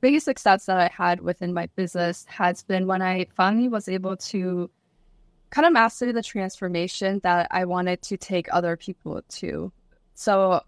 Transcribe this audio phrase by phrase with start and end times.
[0.00, 4.16] biggest success that I had within my business has been when I finally was able
[4.16, 4.70] to
[5.50, 9.72] kind of master the transformation that I wanted to take other people to.
[10.14, 10.60] So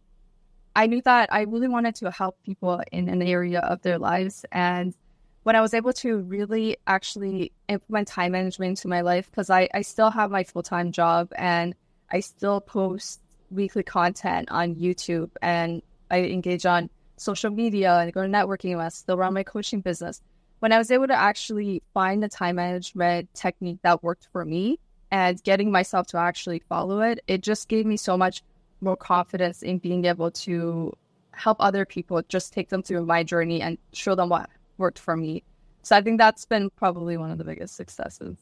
[0.77, 4.45] I knew that I really wanted to help people in an area of their lives.
[4.53, 4.94] And
[5.42, 9.69] when I was able to really actually implement time management into my life, because I,
[9.74, 11.74] I still have my full time job and
[12.13, 13.21] I still post
[13.51, 18.98] weekly content on YouTube and I engage on social media and go to networking events,
[18.98, 20.20] still run my coaching business.
[20.61, 24.79] When I was able to actually find the time management technique that worked for me
[25.10, 28.43] and getting myself to actually follow it, it just gave me so much
[28.80, 30.93] more confidence in being able to
[31.33, 35.16] help other people, just take them through my journey and show them what worked for
[35.16, 35.43] me.
[35.82, 38.37] So I think that's been probably one of the biggest successes.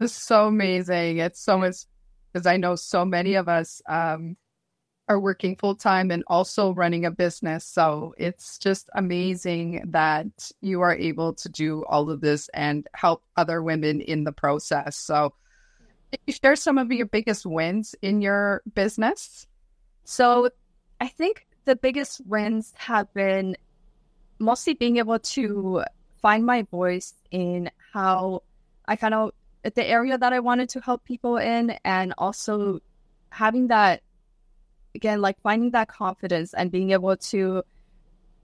[0.00, 1.18] It's so amazing.
[1.18, 1.86] It's so much
[2.32, 4.36] because I know so many of us um,
[5.12, 7.64] are working full time and also running a business.
[7.64, 13.22] So it's just amazing that you are able to do all of this and help
[13.36, 14.96] other women in the process.
[14.96, 15.34] So,
[16.26, 19.46] you share some of your biggest wins in your business?
[20.04, 20.50] So,
[21.00, 23.56] I think the biggest wins have been
[24.38, 25.84] mostly being able to
[26.20, 28.42] find my voice in how
[28.86, 32.80] I kind of the area that I wanted to help people in, and also
[33.30, 34.02] having that
[34.94, 37.62] again, like finding that confidence and being able to,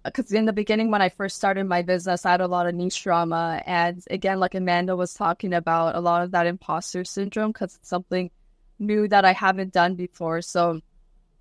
[0.05, 2.75] because in the beginning, when I first started my business, I had a lot of
[2.75, 3.63] niche drama.
[3.67, 7.89] And again, like Amanda was talking about, a lot of that imposter syndrome, because it's
[7.89, 8.31] something
[8.79, 10.41] new that I haven't done before.
[10.41, 10.81] So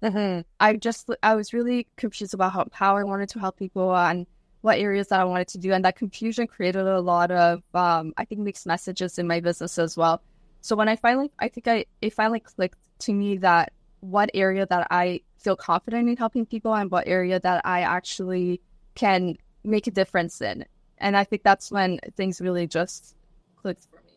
[0.02, 0.42] mm-hmm.
[0.60, 4.26] I just, I was really confused about how, how I wanted to help people and
[4.62, 5.72] what areas that I wanted to do.
[5.72, 9.78] And that confusion created a lot of, um, I think, mixed messages in my business
[9.78, 10.22] as well.
[10.62, 14.66] So when I finally, I think I, it finally clicked to me that what area
[14.66, 18.62] that I feel confident in helping people and what area that I actually
[18.96, 20.66] can make a difference in.
[20.98, 23.16] And I think that's when things really just
[23.56, 24.14] clicks for me.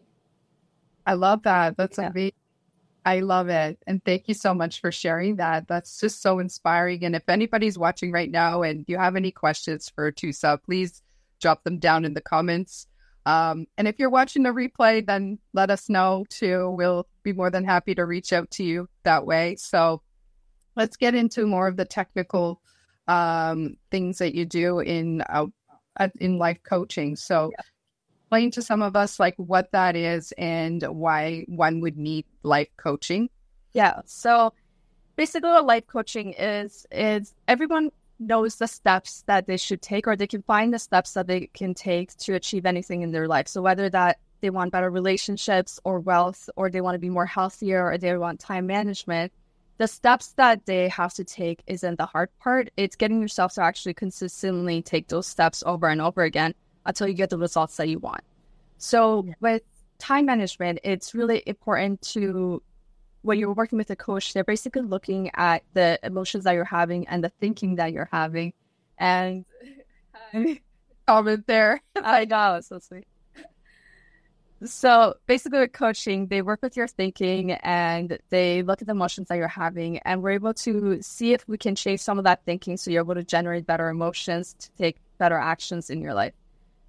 [1.06, 1.76] I love that.
[1.76, 2.10] That's yeah.
[2.10, 2.32] amazing.
[3.04, 3.78] I love it.
[3.86, 5.68] And thank you so much for sharing that.
[5.68, 7.04] That's just so inspiring.
[7.04, 11.02] And if anybody's watching right now and you have any questions for Atoosa, please
[11.40, 12.86] drop them down in the comments.
[13.26, 16.70] Um, and if you're watching the replay, then let us know too.
[16.70, 19.56] We'll be more than happy to reach out to you that way.
[19.56, 20.02] So
[20.76, 22.60] let's get into more of the technical
[23.08, 25.46] um, things that you do in uh,
[26.18, 27.16] in life coaching.
[27.16, 27.64] So yeah.
[28.22, 32.68] explain to some of us like what that is and why one would need life
[32.76, 33.28] coaching.
[33.72, 34.00] Yeah.
[34.06, 34.52] So
[35.16, 40.14] basically what life coaching is is everyone knows the steps that they should take or
[40.14, 43.48] they can find the steps that they can take to achieve anything in their life.
[43.48, 47.26] So whether that they want better relationships or wealth or they want to be more
[47.26, 49.32] healthier or they want time management,
[49.78, 52.70] the steps that they have to take isn't the hard part.
[52.76, 56.54] It's getting yourself to actually consistently take those steps over and over again
[56.84, 58.22] until you get the results that you want.
[58.76, 59.62] So with
[59.98, 62.62] time management, it's really important to
[63.22, 67.06] when you're working with a coach, they're basically looking at the emotions that you're having
[67.08, 68.52] and the thinking that you're having.
[68.98, 69.44] And
[71.06, 71.82] comment there.
[71.96, 73.06] I know, so sweet.
[74.62, 79.28] So basically, with coaching, they work with your thinking and they look at the emotions
[79.28, 82.44] that you're having, and we're able to see if we can change some of that
[82.44, 86.34] thinking so you're able to generate better emotions to take better actions in your life.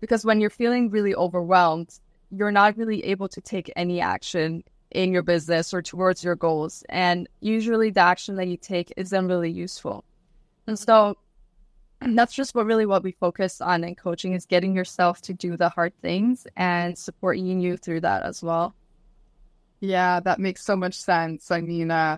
[0.01, 1.97] Because when you're feeling really overwhelmed,
[2.29, 6.83] you're not really able to take any action in your business or towards your goals.
[6.89, 10.03] And usually the action that you take isn't really useful.
[10.67, 11.17] And so
[12.01, 15.57] that's just what really what we focus on in coaching is getting yourself to do
[15.57, 18.75] the hard things and supporting you through that as well.
[19.79, 21.49] Yeah, that makes so much sense.
[21.49, 22.17] I mean, uh,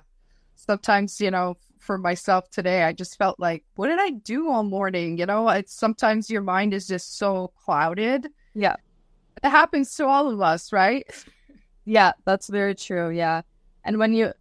[0.56, 4.64] sometimes, you know, for myself today, I just felt like, what did I do all
[4.64, 5.18] morning?
[5.18, 8.28] You know, it's sometimes your mind is just so clouded.
[8.54, 8.76] Yeah.
[9.44, 11.06] It happens to all of us, right?
[11.86, 13.10] Yeah, that's very true.
[13.10, 13.42] Yeah.
[13.84, 14.34] And when you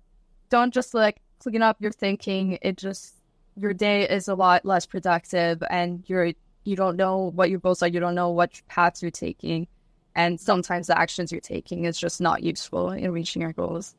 [0.49, 3.17] don't just like clean up your thinking, it just
[3.57, 6.33] your day is a lot less productive and you're
[6.65, 9.67] you don't know what your goals are, you don't know what paths you're taking.
[10.15, 13.95] And sometimes the actions you're taking is just not useful in reaching your goals.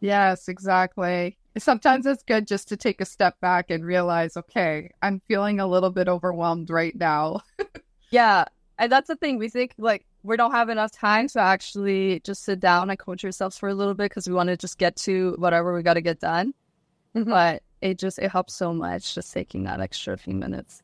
[0.00, 1.36] Yes, exactly.
[1.58, 5.66] Sometimes it's good just to take a step back and realize, okay, I'm feeling a
[5.66, 7.42] little bit overwhelmed right now.
[8.10, 8.44] yeah.
[8.80, 9.36] And that's the thing.
[9.36, 13.22] We think like we don't have enough time to actually just sit down and coach
[13.26, 15.94] ourselves for a little bit because we want to just get to whatever we got
[15.94, 16.54] to get done.
[17.14, 17.28] Mm-hmm.
[17.28, 20.82] But it just it helps so much just taking that extra few minutes.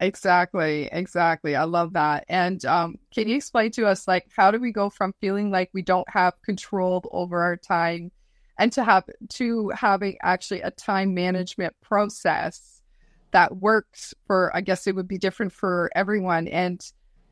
[0.00, 1.54] Exactly, exactly.
[1.54, 2.24] I love that.
[2.28, 5.70] And um, can you explain to us like how do we go from feeling like
[5.72, 8.10] we don't have control over our time
[8.58, 12.82] and to have to having actually a time management process
[13.30, 16.48] that works for, I guess it would be different for everyone.
[16.48, 16.84] And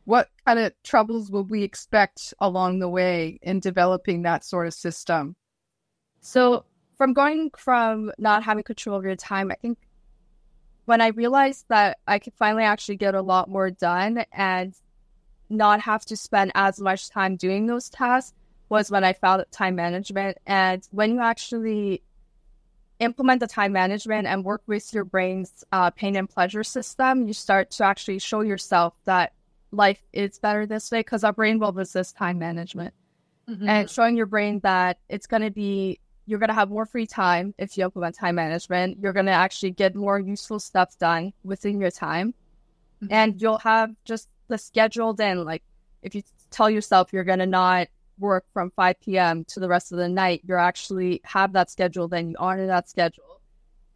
[0.09, 4.73] what kind of troubles will we expect along the way in developing that sort of
[4.73, 5.37] system?
[6.23, 6.65] So,
[6.97, 9.77] from going from not having control of your time, I think
[10.87, 14.73] when I realized that I could finally actually get a lot more done and
[15.51, 18.33] not have to spend as much time doing those tasks
[18.71, 20.39] was when I found time management.
[20.47, 22.03] And when you actually
[22.99, 27.35] implement the time management and work with your brain's uh, pain and pleasure system, you
[27.35, 29.35] start to actually show yourself that
[29.71, 32.95] life is better this way because our brain will resist time management.
[33.49, 33.69] Mm-hmm.
[33.69, 37.07] And showing your brain that it's going to be, you're going to have more free
[37.07, 38.99] time if you implement time management.
[39.01, 42.35] You're going to actually get more useful stuff done within your time.
[43.03, 43.13] Mm-hmm.
[43.13, 45.63] And you'll have just the scheduled in, like
[46.03, 47.89] if you tell yourself you're going to not
[48.19, 49.45] work from 5 p.m.
[49.45, 52.89] to the rest of the night, you're actually have that schedule, then you honor that
[52.89, 53.38] schedule.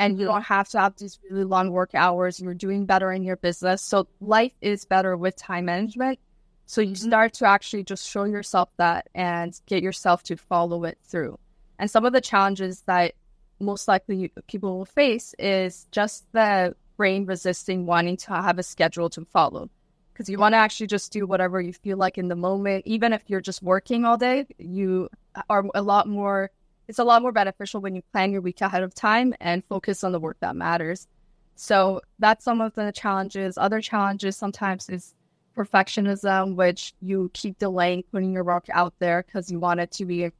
[0.02, 2.40] And you don't have to have these really long work hours.
[2.40, 3.82] You're doing better in your business.
[3.82, 6.18] So life is better with time management.
[6.66, 7.08] So you mm-hmm.
[7.08, 11.38] start to actually just show yourself that and get yourself to follow it through.
[11.78, 13.12] And some of the challenges that
[13.60, 19.08] most likely people will face is just the brain resisting wanting to have a schedule
[19.10, 19.70] to follow
[20.12, 22.86] because you want to actually just do whatever you feel like in the moment.
[22.86, 25.08] Even if you're just working all day, you
[25.48, 26.50] are a lot more,
[26.88, 30.04] it's a lot more beneficial when you plan your week ahead of time and focus
[30.04, 31.06] on the work that matters.
[31.54, 33.56] So that's some of the challenges.
[33.56, 35.14] Other challenges sometimes is
[35.56, 40.04] perfectionism, which you keep delaying putting your work out there because you want it to
[40.04, 40.30] be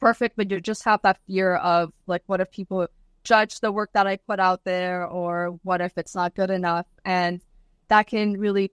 [0.00, 2.86] perfect, but you just have that fear of like, what if people
[3.22, 6.86] judge the work that I put out there, or what if it's not good enough?
[7.04, 7.40] And
[7.88, 8.72] that can really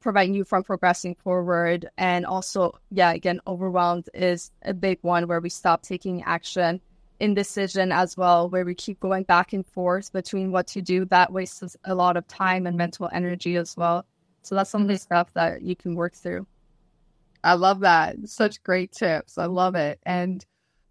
[0.00, 1.88] prevent you from progressing forward.
[1.96, 6.80] And also, yeah, again, overwhelmed is a big one where we stop taking action.
[7.20, 11.04] Indecision as well, where we keep going back and forth between what to do.
[11.06, 14.06] That wastes a lot of time and mental energy as well.
[14.42, 15.00] So that's some of the mm-hmm.
[15.00, 16.46] stuff that you can work through.
[17.42, 18.16] I love that.
[18.26, 19.36] Such great tips.
[19.36, 19.98] I love it.
[20.04, 20.44] And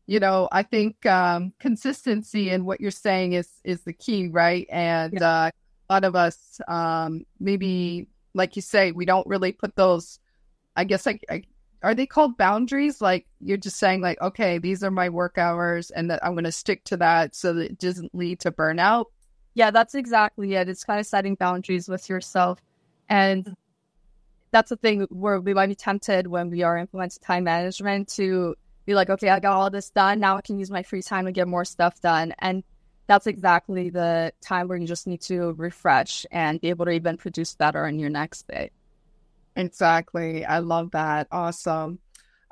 [0.05, 4.65] you know, I think um, consistency in what you're saying is is the key, right?
[4.69, 5.29] And yeah.
[5.29, 5.51] uh,
[5.89, 8.07] a lot of us um, maybe
[8.37, 10.19] like you say, we don't really put those.
[10.75, 11.25] I guess like
[11.83, 13.01] are they called boundaries?
[13.01, 16.45] Like you're just saying like, okay, these are my work hours, and that I'm going
[16.45, 19.05] to stick to that so that it doesn't lead to burnout.
[19.53, 20.69] Yeah, that's exactly it.
[20.69, 22.59] It's kind of setting boundaries with yourself,
[23.09, 23.55] and
[24.51, 28.55] that's the thing where we might be tempted when we are implementing time management to
[28.85, 30.19] be like, okay, I got all this done.
[30.19, 32.33] Now I can use my free time to get more stuff done.
[32.39, 32.63] And
[33.07, 37.17] that's exactly the time where you just need to refresh and be able to even
[37.17, 38.71] produce better in your next day.
[39.55, 40.45] Exactly.
[40.45, 41.27] I love that.
[41.31, 41.99] Awesome.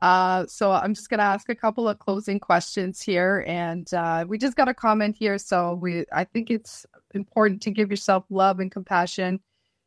[0.02, 4.26] Uh, so I'm just going to ask a couple of closing questions here, and uh,
[4.28, 5.38] we just got a comment here.
[5.38, 9.40] So we, I think it's important to give yourself love and compassion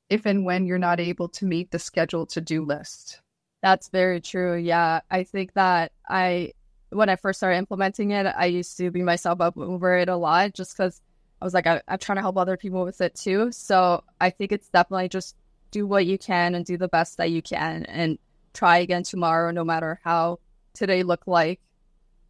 [0.09, 3.21] if and when you're not able to meet the scheduled to-do list.
[3.63, 4.57] That's very true.
[4.57, 6.53] Yeah, I think that I
[6.91, 10.17] when I first started implementing it, I used to beat myself up over it a
[10.17, 11.01] lot just because
[11.41, 13.53] I was like, I, am trying to help other people with it too.
[13.53, 15.37] So I think it's definitely just
[15.71, 18.19] do what you can and do the best that you can and
[18.55, 20.41] try again tomorrow, no matter how
[20.75, 21.61] today looked like.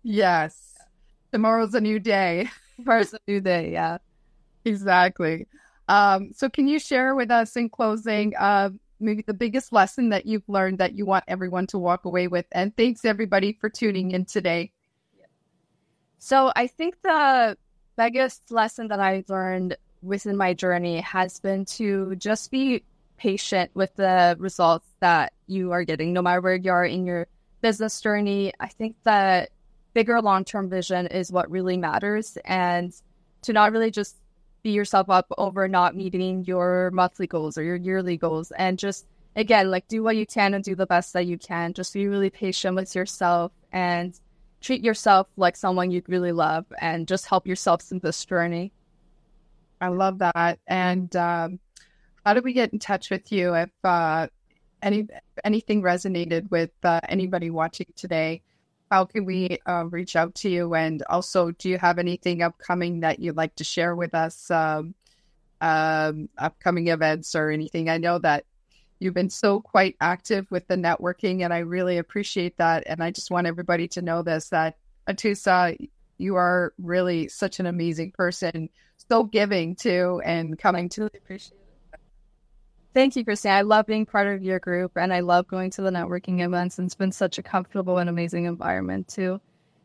[0.02, 0.74] Yes.
[1.32, 2.48] Tomorrow's a new day.
[2.76, 3.72] Tomorrow's a new day.
[3.72, 3.98] Yeah.
[4.64, 5.46] Exactly.
[5.88, 10.26] Um, so can you share with us in closing, uh, maybe the biggest lesson that
[10.26, 12.46] you've learned that you want everyone to walk away with.
[12.52, 14.72] And thanks everybody for tuning in today.
[16.18, 17.56] So I think the
[17.96, 22.84] biggest lesson that I learned within my journey has been to just be
[23.16, 27.26] patient with the results that you are getting, no matter where you are in your
[27.60, 28.52] business journey.
[28.60, 29.50] I think that
[29.94, 32.92] bigger long term vision is what really matters and
[33.42, 34.16] to not really just
[34.62, 39.06] beat yourself up over not meeting your monthly goals or your yearly goals and just
[39.36, 41.72] again like do what you can and do the best that you can.
[41.72, 44.18] Just be really patient with yourself and
[44.60, 48.72] treat yourself like someone you really love and just help yourself through this journey.
[49.80, 50.58] I love that.
[50.66, 51.60] And um,
[52.26, 54.26] how do we get in touch with you if uh,
[54.82, 55.06] any
[55.44, 58.42] anything resonated with uh, anybody watching today
[58.90, 60.74] how can we uh, reach out to you?
[60.74, 64.50] And also, do you have anything upcoming that you'd like to share with us?
[64.50, 64.94] Um,
[65.60, 67.88] um, upcoming events or anything?
[67.88, 68.44] I know that
[69.00, 72.84] you've been so quite active with the networking, and I really appreciate that.
[72.86, 74.76] And I just want everybody to know this that
[75.08, 75.76] Atoosa,
[76.18, 78.68] you are really such an amazing person,
[79.08, 81.57] so giving too, and coming to appreciate
[82.98, 83.52] Thank you, Christine.
[83.52, 86.80] I love being part of your group and I love going to the networking events.
[86.80, 89.40] And it's been such a comfortable and amazing environment, too.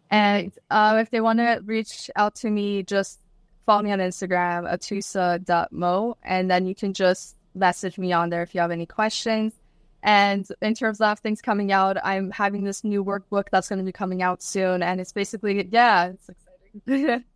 [0.10, 3.20] And uh, if they want to reach out to me, just
[3.68, 8.56] follow me on Instagram, atusa.mo, and then you can just message me on there if
[8.56, 9.54] you have any questions.
[10.02, 13.86] And in terms of things coming out, I'm having this new workbook that's going to
[13.86, 14.82] be coming out soon.
[14.82, 17.26] And it's basically, yeah, it's exciting.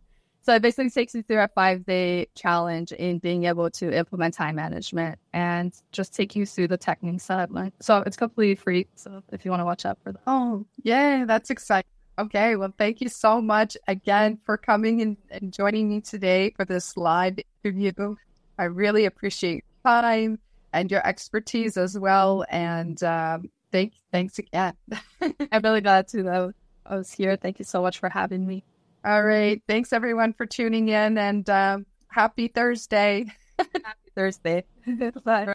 [0.48, 4.32] so it basically takes you through a five day challenge in being able to implement
[4.32, 7.72] time management and just take you through the techniques that I've learned.
[7.80, 8.86] So it's completely free.
[8.94, 10.22] So if you want to watch out for that.
[10.26, 11.90] Oh, yeah, that's exciting.
[12.18, 16.64] Okay, well, thank you so much again for coming and, and joining me today for
[16.64, 18.16] this live interview.
[18.58, 20.38] I really appreciate your time
[20.72, 22.46] and your expertise as well.
[22.48, 24.72] And um, thank, thanks again.
[25.20, 26.54] I'm really glad to that
[26.86, 27.36] I was here.
[27.36, 28.64] Thank you so much for having me.
[29.04, 29.62] All right.
[29.68, 33.26] Thanks everyone for tuning in and um, happy Thursday.
[33.58, 34.64] happy Thursday.
[35.24, 35.52] Bye.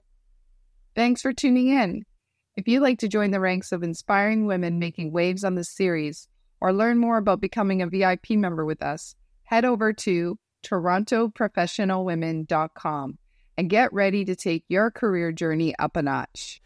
[0.96, 2.06] Thanks for tuning in.
[2.56, 6.28] If you'd like to join the ranks of inspiring women making waves on this series,
[6.62, 13.18] or learn more about becoming a VIP member with us, head over to torontoprofessionalwomen.com
[13.58, 16.62] and get ready to take your career journey up a notch.